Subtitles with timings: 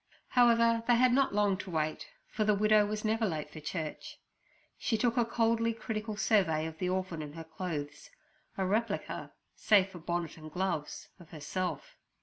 [0.29, 4.19] However, they had not long to wait, for the widow was never late for church.
[4.79, 9.99] She took a coldly critical survey of the orphan and her clothes—a replica, save for
[9.99, 11.97] bonnet and gloves, of herself.